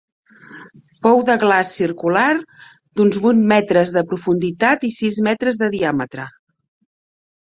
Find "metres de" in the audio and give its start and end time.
3.53-4.03, 5.29-5.71